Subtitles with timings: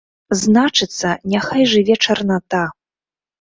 [0.43, 2.63] Значыцца, няхай жыве чарната!